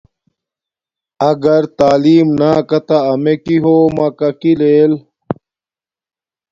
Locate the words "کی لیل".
4.39-4.91